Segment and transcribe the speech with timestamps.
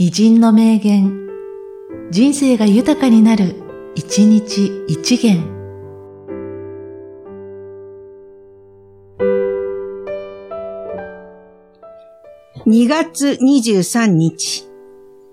[0.00, 1.28] 偉人の名言、
[2.12, 3.56] 人生が豊かになる、
[3.96, 5.42] 一日一元。
[12.64, 14.68] 2月23日、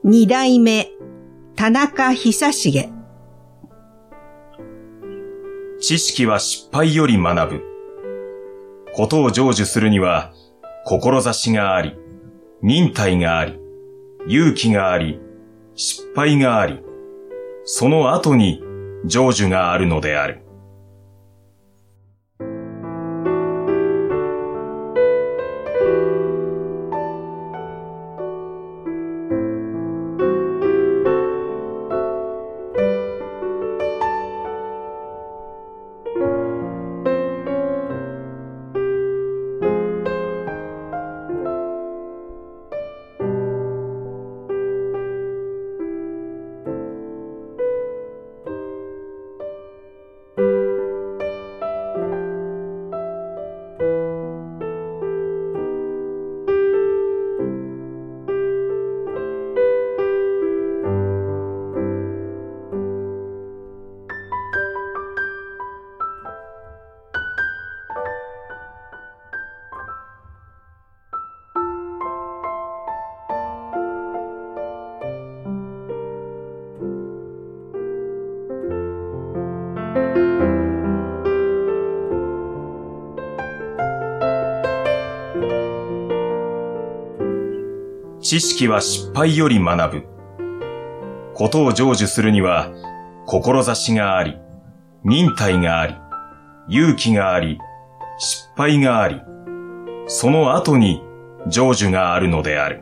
[0.04, 0.90] 二代目、
[1.56, 2.90] 田中久重。
[5.80, 7.64] 知識は失敗より学ぶ。
[8.96, 10.34] ことを成就するには、
[10.88, 11.96] 志があり、
[12.64, 13.60] 忍耐があり、
[14.28, 15.20] 勇気があり、
[15.76, 16.82] 失敗があり、
[17.64, 18.62] その後に
[19.08, 20.45] 成就があるのである。
[88.26, 90.04] 知識は失敗より学ぶ。
[91.36, 92.72] ことを成就するには、
[93.28, 94.36] 志があり、
[95.04, 95.96] 忍耐があり、
[96.68, 97.60] 勇気があり、
[98.18, 99.22] 失敗があり、
[100.08, 101.04] その後に
[101.52, 102.82] 成就があるのである。